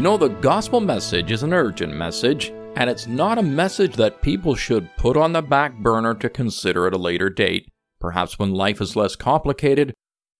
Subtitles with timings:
[0.00, 4.22] You know, the gospel message is an urgent message, and it's not a message that
[4.22, 8.50] people should put on the back burner to consider at a later date, perhaps when
[8.50, 9.92] life is less complicated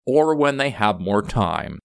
[0.07, 1.79] or when they have more time.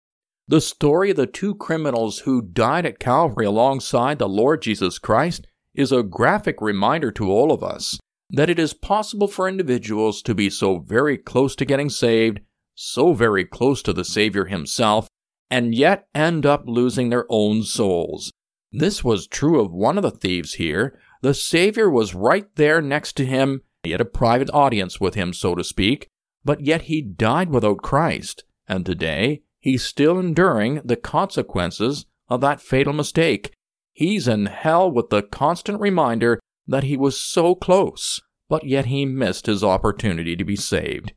[0.47, 5.45] The story of the two criminals who died at Calvary alongside the Lord Jesus Christ
[5.73, 7.99] is a graphic reminder to all of us
[8.29, 12.39] that it is possible for individuals to be so very close to getting saved,
[12.73, 15.09] so very close to the Savior himself,
[15.49, 18.31] and yet end up losing their own souls.
[18.71, 20.99] This was true of one of the thieves here.
[21.21, 23.61] The Savior was right there next to him.
[23.83, 26.07] He had a private audience with him, so to speak,
[26.43, 32.61] but yet he died without Christ, and today he's still enduring the consequences of that
[32.61, 33.53] fatal mistake.
[33.93, 39.05] He's in hell with the constant reminder that he was so close, but yet he
[39.05, 41.13] missed his opportunity to be saved.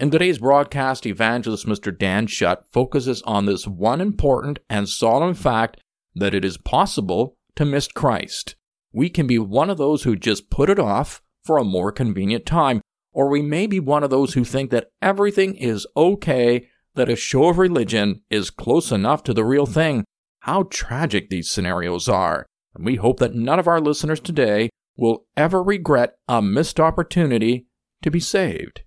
[0.00, 1.96] In today's broadcast, evangelist Mr.
[1.96, 5.80] Dan Shutt focuses on this one important and solemn fact
[6.14, 8.54] that it is possible to miss Christ.
[8.92, 12.46] We can be one of those who just put it off for a more convenient
[12.46, 12.80] time,
[13.12, 17.16] or we may be one of those who think that everything is okay, that a
[17.16, 20.04] show of religion is close enough to the real thing.
[20.42, 22.46] How tragic these scenarios are.
[22.76, 27.66] And we hope that none of our listeners today will ever regret a missed opportunity
[28.02, 28.82] to be saved.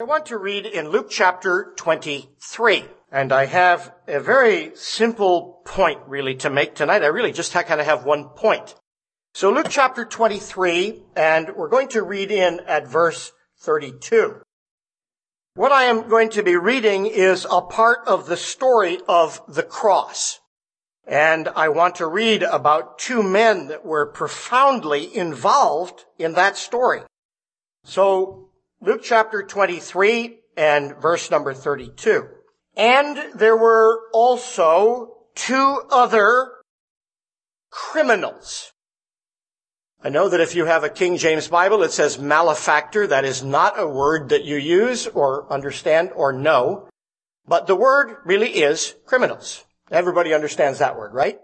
[0.00, 2.86] I want to read in Luke chapter 23.
[3.12, 7.02] And I have a very simple point really to make tonight.
[7.02, 8.74] I really just kind of have one point.
[9.34, 14.40] So Luke chapter 23, and we're going to read in at verse 32.
[15.52, 19.62] What I am going to be reading is a part of the story of the
[19.62, 20.40] cross.
[21.06, 27.02] And I want to read about two men that were profoundly involved in that story.
[27.84, 28.49] So
[28.82, 32.28] Luke chapter 23 and verse number 32.
[32.78, 36.52] And there were also two other
[37.70, 38.72] criminals.
[40.02, 43.06] I know that if you have a King James Bible, it says malefactor.
[43.06, 46.88] That is not a word that you use or understand or know.
[47.46, 49.62] But the word really is criminals.
[49.90, 51.38] Everybody understands that word, right?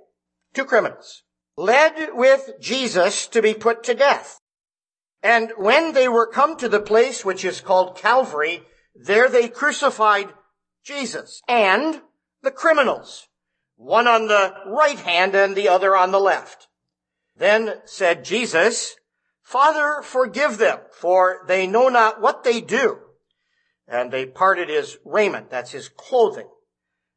[0.54, 1.22] Two criminals.
[1.58, 4.38] Led with Jesus to be put to death.
[5.22, 8.62] And when they were come to the place which is called Calvary,
[8.94, 10.32] there they crucified
[10.84, 12.00] Jesus and
[12.43, 13.28] the criminals,
[13.77, 16.69] one on the right hand and the other on the left.
[17.37, 18.97] Then said Jesus,
[19.43, 22.98] Father, forgive them, for they know not what they do.
[23.88, 26.48] And they parted his raiment, that's his clothing,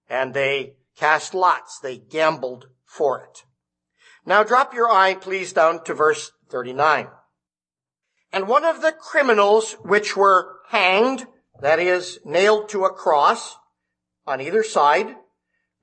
[0.10, 3.44] and they cast lots, they gambled for it.
[4.26, 7.08] Now drop your eye, please, down to verse 39.
[8.32, 11.26] And one of the criminals which were hanged,
[11.62, 13.56] that is, nailed to a cross
[14.28, 15.16] on either side,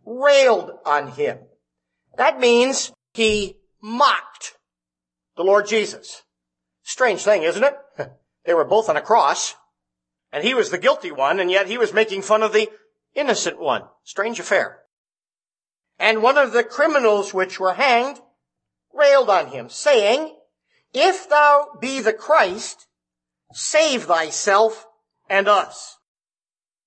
[0.05, 1.39] railed on him.
[2.17, 4.57] That means he mocked
[5.37, 6.23] the Lord Jesus.
[6.83, 7.75] Strange thing, isn't it?
[8.45, 9.57] They were both on a cross,
[10.31, 12.71] and he was the guilty one, and yet he was making fun of the
[13.13, 13.83] innocent one.
[14.04, 14.83] Strange affair.
[15.99, 18.21] And one of the criminals which were hanged
[18.95, 20.37] railed on him, saying,
[20.97, 22.87] if thou be the Christ,
[23.53, 24.87] save thyself
[25.28, 25.98] and us.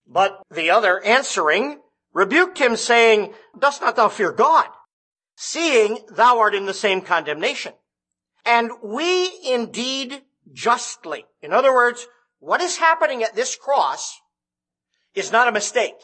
[0.08, 1.80] But the other answering
[2.12, 4.66] rebuked him saying, dost not thou fear God,
[5.36, 7.74] seeing thou art in the same condemnation?
[8.44, 11.26] And we indeed justly.
[11.44, 12.08] In other words,
[12.40, 14.20] what is happening at this cross
[15.14, 16.02] is not a mistake.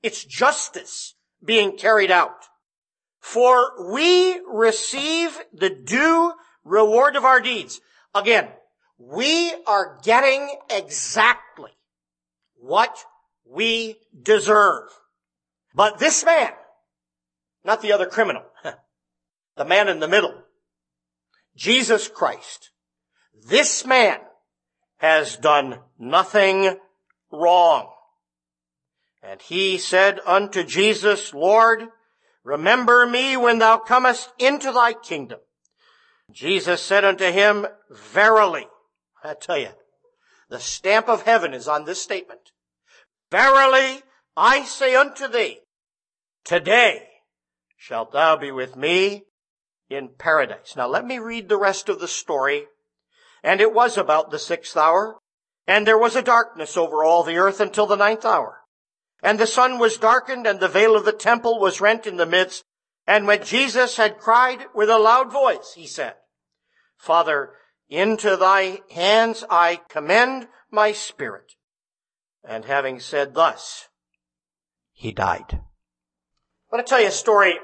[0.00, 2.44] It's justice being carried out.
[3.18, 6.34] For we receive the due
[6.64, 7.80] reward of our deeds.
[8.14, 8.48] Again,
[8.98, 11.70] we are getting exactly
[12.56, 13.04] what
[13.46, 14.88] we deserve.
[15.74, 16.52] But this man,
[17.64, 18.42] not the other criminal,
[19.56, 20.34] the man in the middle,
[21.56, 22.70] Jesus Christ,
[23.48, 24.18] this man
[24.98, 26.76] has done nothing
[27.32, 27.90] wrong.
[29.22, 31.88] And he said unto Jesus, Lord,
[32.44, 35.40] remember me when thou comest into thy kingdom.
[36.32, 38.66] Jesus said unto him, Verily,
[39.22, 39.70] I tell you,
[40.48, 42.40] the stamp of heaven is on this statement.
[43.30, 44.02] Verily,
[44.36, 45.60] I say unto thee,
[46.44, 47.06] today
[47.76, 49.24] shalt thou be with me
[49.88, 50.74] in paradise.
[50.76, 52.66] Now let me read the rest of the story.
[53.42, 55.18] And it was about the sixth hour,
[55.66, 58.58] and there was a darkness over all the earth until the ninth hour.
[59.22, 62.26] And the sun was darkened, and the veil of the temple was rent in the
[62.26, 62.64] midst.
[63.06, 66.14] And when Jesus had cried with a loud voice, he said,
[67.00, 67.54] Father,
[67.88, 71.54] into thy hands I commend my spirit.
[72.44, 73.88] And having said thus,
[74.92, 75.46] he died.
[75.50, 77.54] I want to tell you a story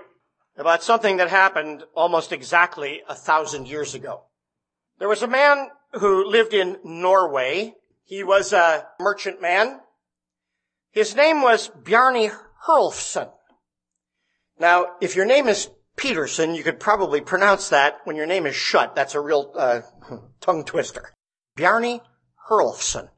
[0.56, 4.22] about something that happened almost exactly a thousand years ago.
[4.98, 7.74] There was a man who lived in Norway.
[8.04, 9.80] He was a merchant man.
[10.90, 12.32] His name was Bjarni
[12.66, 13.30] Herjolfsson.
[14.58, 18.54] Now, if your name is Peterson, you could probably pronounce that when your name is
[18.54, 18.94] Shutt.
[18.94, 19.80] That's a real uh,
[20.40, 21.14] tongue twister.
[21.56, 22.00] Bjarni
[22.48, 23.08] Herjolfsson.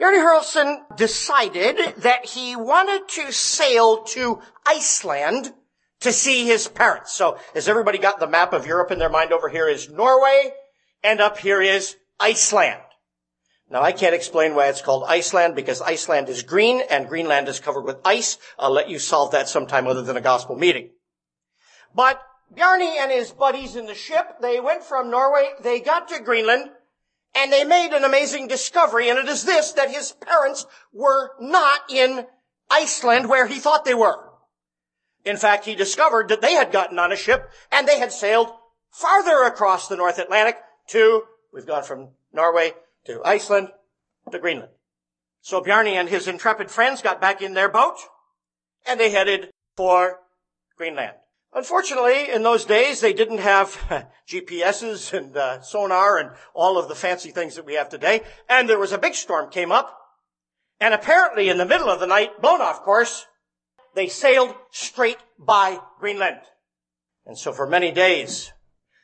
[0.00, 5.52] Bjarni Herjolfsson decided that he wanted to sail to Iceland
[6.00, 7.12] to see his parents.
[7.12, 9.32] So has everybody got the map of Europe in their mind?
[9.32, 10.52] Over here is Norway,
[11.02, 12.80] and up here is Iceland.
[13.70, 17.60] Now I can't explain why it's called Iceland because Iceland is green and Greenland is
[17.60, 18.38] covered with ice.
[18.58, 20.90] I'll let you solve that sometime other than a gospel meeting.
[21.94, 22.20] But
[22.54, 26.70] Bjarni and his buddies in the ship, they went from Norway, they got to Greenland,
[27.34, 31.80] and they made an amazing discovery, and it is this, that his parents were not
[31.88, 32.26] in
[32.70, 34.30] Iceland where he thought they were.
[35.24, 38.52] In fact, he discovered that they had gotten on a ship and they had sailed
[38.90, 40.56] farther across the North Atlantic
[40.88, 42.72] to, we've gone from Norway
[43.06, 43.68] to Iceland
[44.30, 44.72] to Greenland.
[45.40, 47.96] So Bjarni and his intrepid friends got back in their boat
[48.86, 50.20] and they headed for
[50.76, 51.14] Greenland.
[51.54, 53.76] Unfortunately, in those days, they didn't have
[54.28, 58.22] GPSs and uh, sonar and all of the fancy things that we have today.
[58.48, 59.96] And there was a big storm came up.
[60.80, 63.26] And apparently in the middle of the night, blown off course,
[63.94, 66.40] they sailed straight by Greenland.
[67.24, 68.52] And so for many days,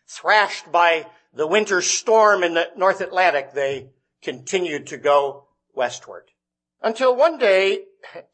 [0.08, 3.90] thrashed by the winter storm in the North Atlantic, they
[4.22, 6.24] continued to go westward.
[6.82, 7.84] Until one day,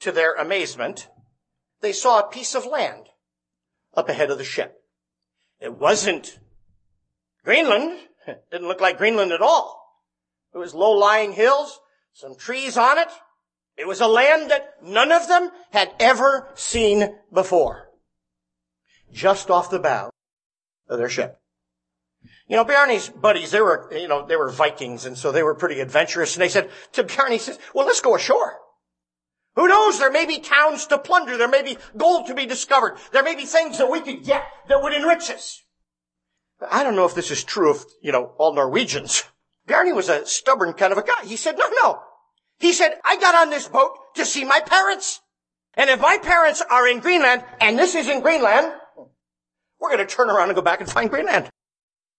[0.01, 1.09] to their amazement,
[1.83, 3.11] they saw a piece of land
[3.97, 4.77] up ahead of the ship.
[5.61, 6.39] It wasn't
[7.45, 7.99] Greenland.
[8.27, 9.83] It didn't look like Greenland at all.
[10.55, 11.81] It was low-lying hills,
[12.13, 13.09] some trees on it.
[13.77, 17.89] It was a land that none of them had ever seen before.
[19.13, 20.11] Just off the bow
[20.89, 21.39] of their ship.
[22.49, 25.55] You know, Bjarni's buddies, they were, you know, they were Vikings, and so they were
[25.55, 28.59] pretty adventurous, and they said to Bjarni, says, well, let's go ashore.
[29.57, 29.99] Who knows?
[29.99, 31.37] There may be towns to plunder.
[31.37, 32.99] There may be gold to be discovered.
[33.13, 35.63] There may be things that we could get that would enrich us.
[36.71, 39.25] I don't know if this is true of, you know, all Norwegians.
[39.67, 41.25] Bjarni was a stubborn kind of a guy.
[41.25, 42.01] He said, no, no.
[42.59, 45.21] He said, I got on this boat to see my parents.
[45.75, 48.73] And if my parents are in Greenland, and this is in Greenland,
[49.79, 51.51] we're going to turn around and go back and find Greenland.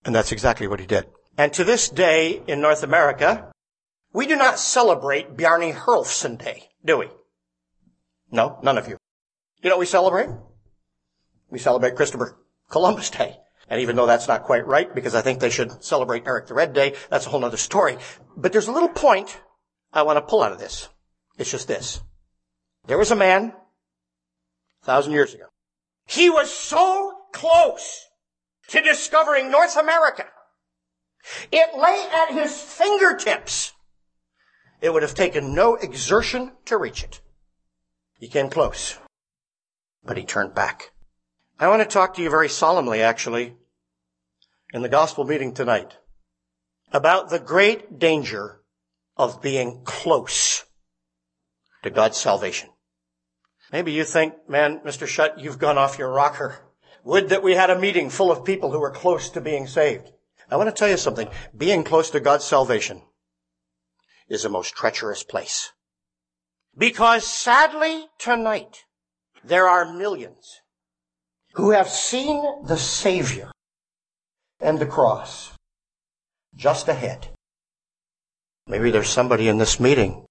[0.05, 1.07] And that's exactly what he did.
[1.37, 3.51] And to this day in North America,
[4.13, 7.07] we do not celebrate Bjarni Herjolfsson Day, do we?
[8.31, 8.97] No, none of you.
[9.61, 10.29] You know what we celebrate?
[11.49, 12.37] We celebrate Christopher
[12.69, 13.37] Columbus Day.
[13.69, 16.53] And even though that's not quite right, because I think they should celebrate Eric the
[16.53, 17.97] Red Day, that's a whole other story.
[18.35, 19.39] But there's a little point
[19.91, 20.87] I want to pull out of this.
[21.37, 22.01] It's just this.
[22.87, 23.53] There was a man
[24.81, 25.45] a thousand years ago.
[26.05, 28.05] He was so close
[28.69, 30.25] to discovering North America.
[31.51, 33.73] It lay at his fingertips.
[34.79, 37.21] It would have taken no exertion to reach it.
[38.19, 38.97] He came close,
[40.03, 40.91] but he turned back.
[41.59, 43.55] I want to talk to you very solemnly, actually,
[44.73, 45.97] in the gospel meeting tonight
[46.91, 48.61] about the great danger
[49.15, 50.65] of being close
[51.83, 52.69] to God's salvation.
[53.71, 55.07] Maybe you think, man, Mr.
[55.07, 56.59] Shutt, you've gone off your rocker.
[57.03, 60.11] Would that we had a meeting full of people who were close to being saved.
[60.49, 61.27] I want to tell you something.
[61.55, 63.01] Being close to God's salvation
[64.29, 65.71] is a most treacherous place.
[66.77, 68.83] Because sadly tonight,
[69.43, 70.61] there are millions
[71.53, 73.51] who have seen the Savior
[74.59, 75.53] and the cross
[76.55, 77.29] just ahead.
[78.67, 80.25] Maybe there's somebody in this meeting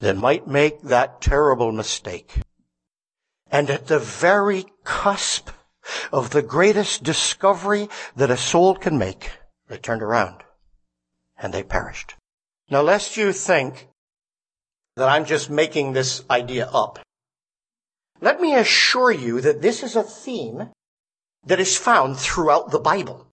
[0.00, 2.40] that might make that terrible mistake.
[3.50, 5.48] And at the very cusp
[6.12, 9.30] of the greatest discovery that a soul can make,
[9.68, 10.42] they turned around
[11.38, 12.16] and they perished.
[12.68, 13.88] Now lest you think
[14.96, 16.98] that I'm just making this idea up.
[18.20, 20.68] Let me assure you that this is a theme
[21.44, 23.26] that is found throughout the Bible.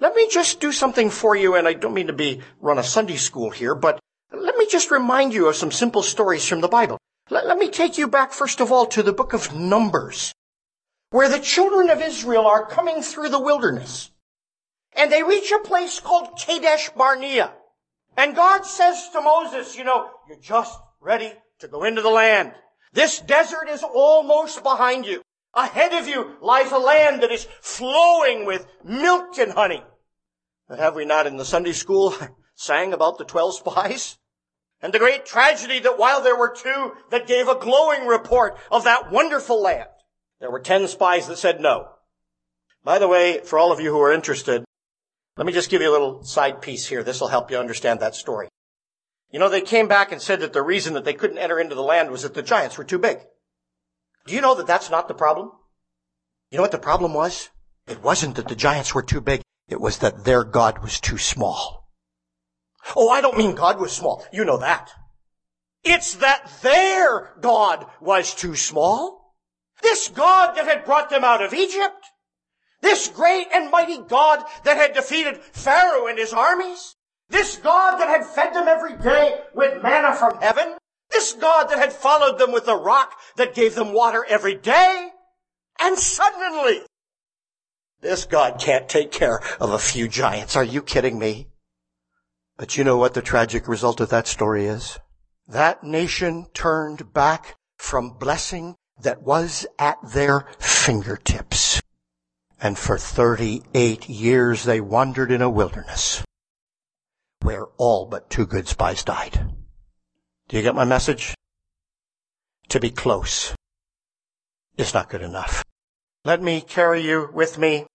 [0.00, 2.84] Let me just do something for you, and I don't mean to be run a
[2.84, 3.98] Sunday school here, but
[4.32, 6.98] let me just remind you of some simple stories from the Bible.
[7.30, 10.32] Let, let me take you back, first of all, to the book of Numbers,
[11.10, 14.10] where the children of Israel are coming through the wilderness.
[14.94, 17.52] And they reach a place called Kadesh Barnea.
[18.16, 22.52] And God says to Moses, you know, you're just ready to go into the land.
[22.92, 25.22] This desert is almost behind you.
[25.54, 29.82] Ahead of you lies a land that is flowing with milk and honey.
[30.68, 32.14] But have we not in the Sunday school
[32.54, 34.18] sang about the twelve spies?
[34.82, 38.84] And the great tragedy that while there were two that gave a glowing report of
[38.84, 39.88] that wonderful land,
[40.40, 41.88] there were ten spies that said no.
[42.84, 44.65] By the way, for all of you who are interested,
[45.36, 47.02] let me just give you a little side piece here.
[47.02, 48.48] This will help you understand that story.
[49.30, 51.74] You know, they came back and said that the reason that they couldn't enter into
[51.74, 53.18] the land was that the giants were too big.
[54.26, 55.52] Do you know that that's not the problem?
[56.50, 57.50] You know what the problem was?
[57.86, 59.42] It wasn't that the giants were too big.
[59.68, 61.88] It was that their God was too small.
[62.94, 64.24] Oh, I don't mean God was small.
[64.32, 64.90] You know that.
[65.84, 69.34] It's that their God was too small.
[69.82, 72.06] This God that had brought them out of Egypt.
[72.80, 76.94] This great and mighty God that had defeated Pharaoh and his armies.
[77.28, 80.76] This God that had fed them every day with manna from heaven.
[81.10, 85.10] This God that had followed them with a rock that gave them water every day.
[85.80, 86.82] And suddenly,
[88.00, 90.56] this God can't take care of a few giants.
[90.56, 91.48] Are you kidding me?
[92.56, 94.98] But you know what the tragic result of that story is?
[95.48, 101.75] That nation turned back from blessing that was at their fingertips.
[102.60, 106.24] And for 38 years they wandered in a wilderness
[107.42, 109.54] where all but two good spies died.
[110.48, 111.34] Do you get my message?
[112.70, 113.54] To be close
[114.76, 115.64] is not good enough.
[116.24, 117.86] Let me carry you with me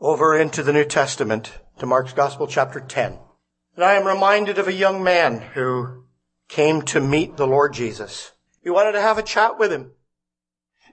[0.00, 3.18] over into the New Testament to Mark's Gospel chapter 10.
[3.74, 6.04] And I am reminded of a young man who
[6.48, 8.32] came to meet the Lord Jesus.
[8.62, 9.92] He wanted to have a chat with him.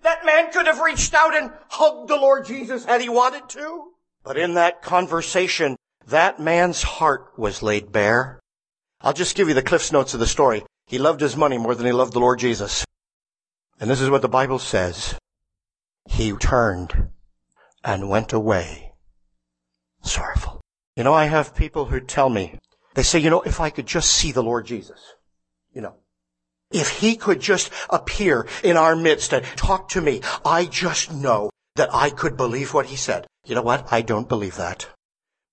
[0.04, 3.92] That man could have reached out and hugged the Lord Jesus had he wanted to.
[4.24, 5.76] But in that conversation,
[6.08, 8.40] that man's heart was laid bare.
[9.02, 10.64] I'll just give you the Cliff's Notes of the story.
[10.88, 12.86] He loved his money more than he loved the Lord Jesus.
[13.80, 15.16] And this is what the Bible says.
[16.10, 17.10] He turned
[17.84, 18.94] and went away
[20.04, 20.62] sorrowful.
[20.96, 22.60] You know, I have people who tell me,
[22.94, 25.00] they say, you know, if I could just see the Lord Jesus,
[25.74, 25.96] you know,
[26.74, 31.50] if he could just appear in our midst and talk to me, I just know
[31.76, 33.28] that I could believe what he said.
[33.46, 33.92] You know what?
[33.92, 34.88] I don't believe that.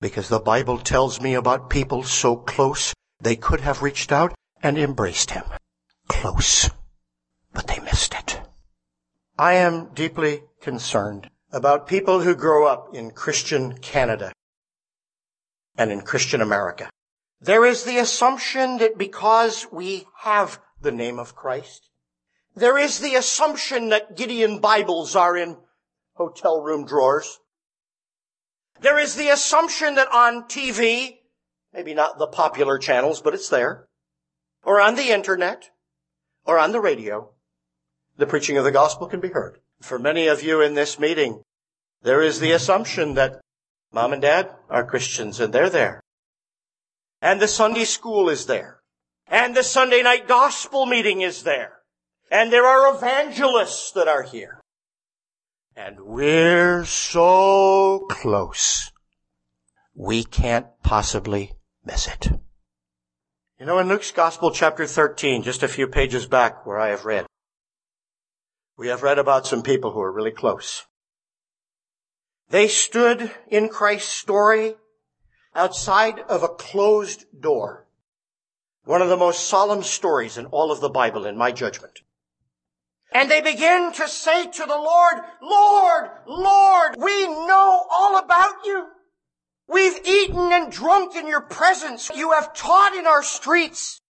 [0.01, 4.79] Because the Bible tells me about people so close they could have reached out and
[4.79, 5.45] embraced him.
[6.09, 6.71] Close.
[7.53, 8.41] But they missed it.
[9.39, 14.33] I am deeply concerned about people who grow up in Christian Canada
[15.77, 16.89] and in Christian America.
[17.41, 21.91] There is the assumption that because we have the name of Christ,
[22.55, 25.57] there is the assumption that Gideon Bibles are in
[26.15, 27.39] hotel room drawers.
[28.81, 31.19] There is the assumption that on TV,
[31.73, 33.87] maybe not the popular channels, but it's there,
[34.65, 35.71] or on the internet,
[36.45, 37.31] or on the radio,
[38.17, 39.59] the preaching of the gospel can be heard.
[39.81, 41.43] For many of you in this meeting,
[42.03, 43.41] there is the assumption that
[43.93, 46.01] mom and dad are Christians and they're there.
[47.23, 48.80] And the Sunday school is there.
[49.31, 51.79] And the Sunday night gospel meeting is there.
[52.33, 54.61] And there are evangelists that are here.
[55.77, 58.91] And we're so close.
[59.95, 61.53] We can't possibly
[61.85, 62.29] miss it.
[63.59, 67.05] You know, in Luke's Gospel, chapter 13, just a few pages back where I have
[67.05, 67.27] read,
[68.77, 70.87] we have read about some people who are really close.
[72.49, 74.75] They stood in Christ's story
[75.55, 77.87] outside of a closed door.
[78.85, 82.01] One of the most solemn stories in all of the Bible, in my judgment.
[83.13, 88.87] And they begin to say to the Lord, Lord, Lord, we know all about you.
[89.69, 92.11] We've eaten and drunk in your presence.
[92.15, 94.01] You have taught in our streets.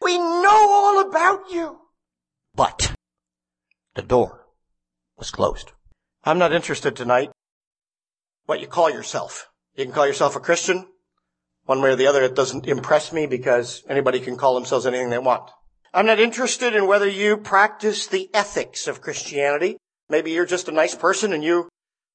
[0.00, 1.78] We know all about you.
[2.54, 2.94] But
[3.94, 4.46] the door
[5.16, 5.72] was closed.
[6.24, 7.30] I'm not interested tonight
[8.46, 9.48] what you call yourself.
[9.76, 10.86] You can call yourself a Christian.
[11.66, 15.10] One way or the other, it doesn't impress me because anybody can call themselves anything
[15.10, 15.50] they want.
[15.94, 19.78] I'm not interested in whether you practice the ethics of Christianity.
[20.08, 21.68] Maybe you're just a nice person and you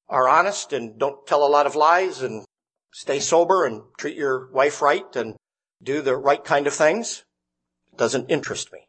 [0.08, 2.44] are honest and don't tell a lot of lies and
[2.92, 5.36] stay sober and treat your wife right and
[5.82, 7.24] do the right kind of things.
[7.92, 8.80] It doesn't interest me.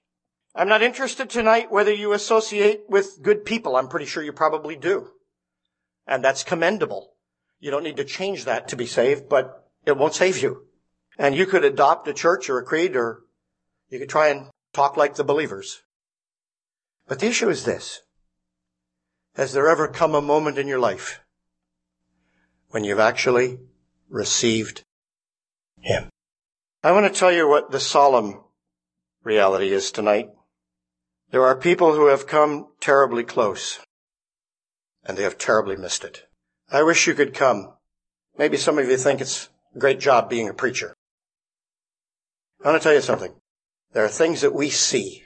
[0.54, 3.78] I'm not interested tonight whether you associate with good people.
[3.78, 5.10] I'm pretty sure you probably do.
[6.06, 7.14] And that's commendable.
[7.60, 10.68] You don't need to change that to be saved, but it won't save you.
[11.18, 13.24] And you could adopt a church or a creed or
[13.90, 15.84] you could try and talk like the believers.
[17.08, 18.02] But the issue is this.
[19.36, 21.22] Has there ever come a moment in your life
[22.70, 23.60] when you've actually
[24.10, 24.84] received
[25.80, 26.10] Him?
[26.84, 28.42] I want to tell you what the solemn
[29.24, 30.30] reality is tonight.
[31.32, 33.80] There are people who have come terribly close
[35.06, 36.24] and they have terribly missed it.
[36.72, 37.74] I wish you could come.
[38.38, 40.94] Maybe some of you think it's great job being a preacher.
[42.64, 43.34] I want to tell you something.
[43.94, 45.24] There are things that we see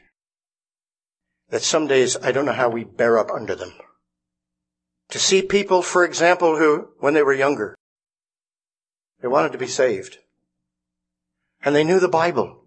[1.49, 3.73] that some days I don't know how we bear up under them.
[5.09, 7.75] To see people, for example, who, when they were younger,
[9.21, 10.17] they wanted to be saved.
[11.63, 12.63] And they knew the Bible.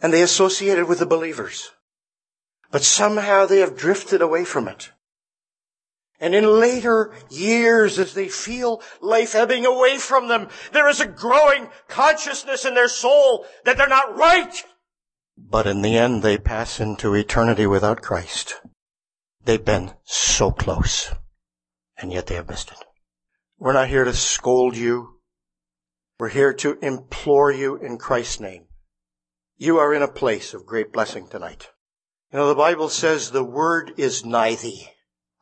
[0.00, 1.70] And they associated with the believers.
[2.70, 4.90] But somehow they have drifted away from it.
[6.20, 11.06] And in later years, as they feel life ebbing away from them, there is a
[11.06, 14.64] growing consciousness in their soul that they're not right.
[15.36, 18.60] But in the end, they pass into eternity without Christ.
[19.44, 21.12] They've been so close,
[21.96, 22.84] and yet they have missed it.
[23.58, 25.20] We're not here to scold you.
[26.18, 28.66] We're here to implore you in Christ's name.
[29.56, 31.68] You are in a place of great blessing tonight.
[32.32, 34.88] You know, the Bible says the word is nigh thee.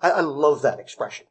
[0.00, 1.26] I, I love that expression.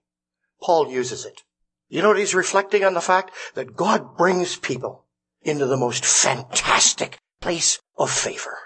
[0.62, 1.44] Paul uses it.
[1.88, 5.06] You know he's reflecting on the fact that God brings people
[5.42, 8.58] into the most fantastic place of favor.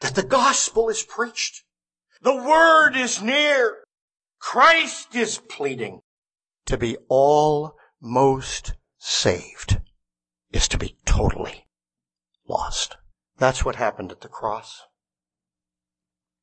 [0.00, 1.64] That the gospel is preached.
[2.22, 3.84] The word is near.
[4.38, 6.00] Christ is pleading.
[6.66, 9.80] To be almost saved
[10.52, 11.66] is to be totally
[12.48, 12.96] lost.
[13.38, 14.82] That's what happened at the cross.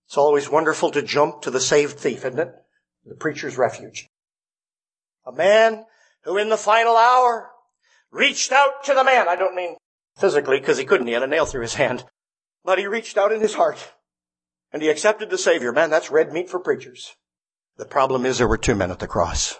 [0.10, 2.52] It's always wonderful to jump to the saved thief, isn't it?
[3.06, 4.08] The preacher's refuge.
[5.24, 5.86] A man
[6.24, 7.52] who in the final hour
[8.10, 9.30] reached out to the man.
[9.30, 9.78] I don't mean
[10.18, 11.06] physically because he couldn't.
[11.06, 12.06] He had a nail through his hand.
[12.66, 13.94] But he reached out in his heart
[14.74, 15.72] and he accepted the Savior.
[15.72, 17.16] Man, that's red meat for preachers.
[17.78, 19.60] The problem is there were two men at the cross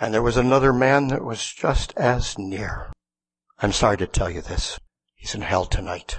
[0.00, 2.92] and there was another man that was just as near.
[3.60, 4.76] I'm sorry to tell you this.
[5.14, 6.18] He's in hell tonight.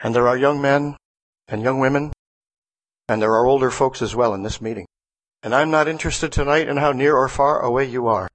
[0.00, 0.98] And there are young men
[1.48, 2.12] and young women,
[3.08, 4.86] and there are older folks as well in this meeting.
[5.42, 8.28] And I'm not interested tonight in how near or far away you are.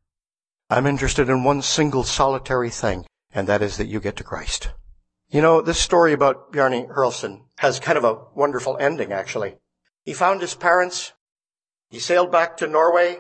[0.69, 4.71] I'm interested in one single solitary thing, and that is that you get to Christ.
[5.30, 9.56] You know, this story about Bjarni Herjolfsson has kind of a wonderful ending, actually.
[10.04, 11.13] He found his parents.
[11.89, 13.17] He sailed back to Norway.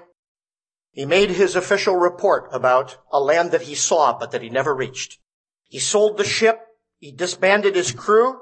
[0.91, 4.75] He made his official report about a land that he saw, but that he never
[4.75, 5.19] reached.
[5.63, 6.59] He sold the ship.
[6.99, 8.39] He disbanded his crew.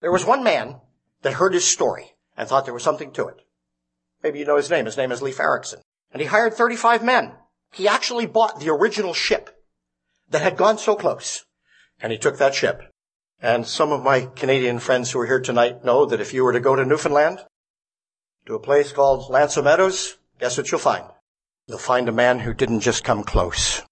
[0.00, 0.80] There was one man
[1.22, 3.40] that heard his story and thought there was something to it.
[4.22, 4.86] Maybe you know his name.
[4.86, 5.80] His name is Leif Erikson.
[6.12, 7.32] And he hired 35 men.
[7.72, 9.50] He actually bought the original ship
[10.28, 11.44] that had gone so close.
[12.00, 12.82] And he took that ship.
[13.40, 16.52] And some of my Canadian friends who are here tonight know that if you were
[16.52, 17.40] to go to Newfoundland,
[18.46, 21.04] to a place called L'Anse aux Meadows, guess what you'll find?
[21.66, 23.82] You'll find a man who didn't just come close.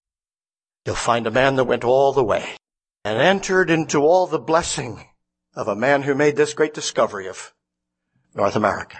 [0.86, 2.56] You'll find a man that went all the way
[3.04, 5.04] and entered into all the blessing
[5.54, 7.52] of a man who made this great discovery of
[8.34, 8.98] North America.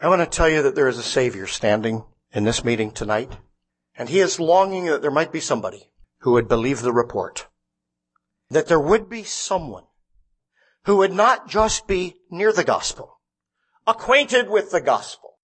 [0.00, 3.38] I want to tell you that there is a Savior standing in this meeting tonight,
[3.96, 7.46] and he is longing that there might be somebody who would believe the report.
[8.50, 9.84] That there would be someone
[10.84, 13.20] who would not just be near the gospel,
[13.86, 15.38] acquainted with the gospel,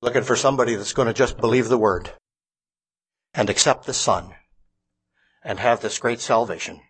[0.00, 2.10] looking for somebody that's going to just believe the word
[3.34, 4.34] and accept the Son
[5.42, 6.80] and have this great salvation.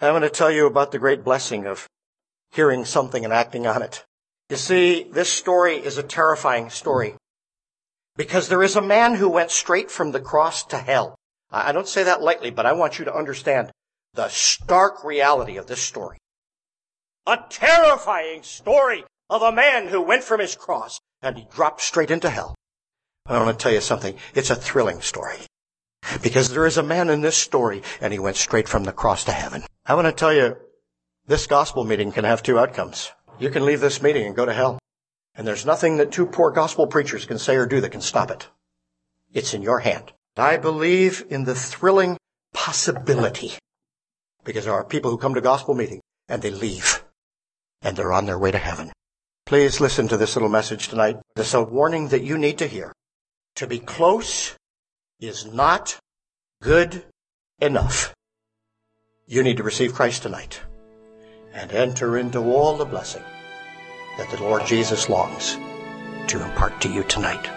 [0.00, 1.88] I want to tell you about the great blessing of
[2.52, 4.04] hearing something and acting on it.
[4.50, 7.14] You see, this story is a terrifying story
[8.16, 11.16] because there is a man who went straight from the cross to hell.
[11.50, 13.70] I don't say that lightly, but I want you to understand
[14.14, 16.18] the stark reality of this story.
[17.26, 22.10] A terrifying story of a man who went from his cross and he dropped straight
[22.10, 22.54] into hell.
[23.26, 24.16] I want to tell you something.
[24.34, 25.36] It's a thrilling story.
[26.22, 29.24] Because there is a man in this story and he went straight from the cross
[29.24, 29.64] to heaven.
[29.84, 30.56] I want to tell you
[31.28, 33.12] this gospel meeting can have two outcomes.
[33.38, 34.78] You can leave this meeting and go to hell.
[35.34, 38.30] And there's nothing that two poor gospel preachers can say or do that can stop
[38.30, 38.48] it.
[39.32, 40.12] It's in your hand.
[40.36, 42.16] I believe in the thrilling
[42.54, 43.52] possibility
[44.42, 47.04] because there are people who come to gospel meeting and they leave
[47.82, 48.90] and they're on their way to heaven.
[49.44, 51.18] Please listen to this little message tonight.
[51.36, 52.92] It's a warning that you need to hear.
[53.56, 54.54] To be close
[55.20, 55.98] is not
[56.62, 57.04] good
[57.60, 58.14] enough.
[59.26, 60.62] You need to receive Christ tonight
[61.54, 63.22] and enter into all the blessing
[64.16, 65.56] that the Lord Jesus longs
[66.28, 67.48] to impart to you tonight.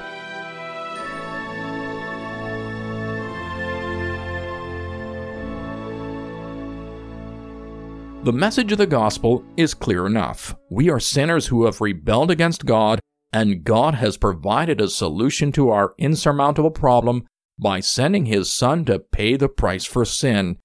[8.24, 10.56] The message of the gospel is clear enough.
[10.70, 13.00] We are sinners who have rebelled against God,
[13.34, 17.26] and God has provided a solution to our insurmountable problem
[17.58, 20.58] by sending His Son to pay the price for sin.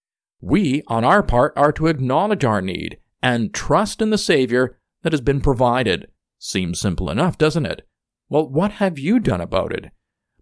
[0.43, 5.12] We, on our part, are to acknowledge our need and trust in the Savior that
[5.12, 6.07] has been provided.
[6.39, 7.83] Seems simple enough, doesn't it?
[8.29, 9.91] Well, what have you done about it?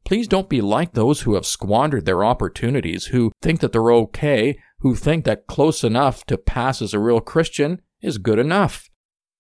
[0.05, 4.59] Please don't be like those who have squandered their opportunities, who think that they're okay,
[4.81, 8.91] who think that close enough to pass as a real Christian is good enough.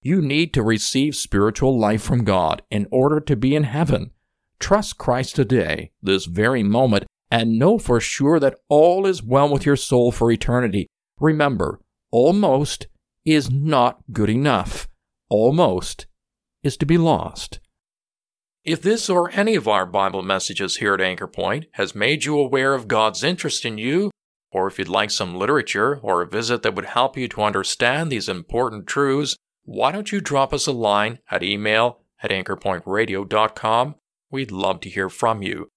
[0.00, 4.12] You need to receive spiritual life from God in order to be in heaven.
[4.58, 9.66] Trust Christ today, this very moment, and know for sure that all is well with
[9.66, 10.86] your soul for eternity.
[11.20, 12.86] Remember, almost
[13.24, 14.88] is not good enough.
[15.28, 16.06] Almost
[16.62, 17.60] is to be lost.
[18.64, 22.38] If this or any of our Bible messages here at Anchor Point has made you
[22.38, 24.10] aware of God's interest in you,
[24.50, 28.10] or if you'd like some literature or a visit that would help you to understand
[28.10, 33.96] these important truths, why don't you drop us a line at email at anchorpointradio.com?
[34.30, 35.68] We'd love to hear from you.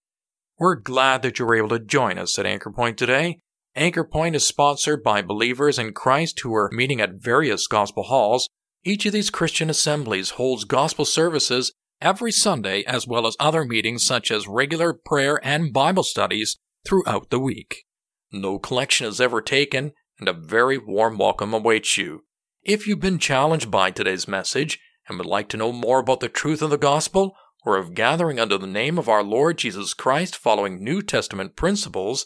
[0.58, 3.40] We're glad that you were able to join us at Anchor Point today.
[3.78, 8.50] Anchor Point is sponsored by believers in Christ who are meeting at various gospel halls.
[8.84, 14.04] Each of these Christian assemblies holds gospel services every Sunday, as well as other meetings
[14.04, 17.86] such as regular prayer and Bible studies throughout the week.
[18.32, 22.24] No collection is ever taken, and a very warm welcome awaits you.
[22.63, 26.30] If you've been challenged by today's message and would like to know more about the
[26.30, 30.36] truth of the gospel, or of gathering under the name of our Lord Jesus Christ
[30.36, 32.26] following New Testament principles,